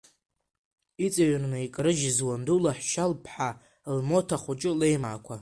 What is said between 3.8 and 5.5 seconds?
лмоҭа хәыҷы леимаақәа?